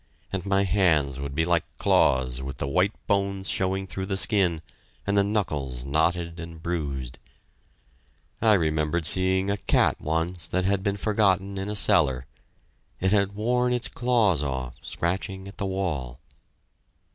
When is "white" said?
2.67-2.91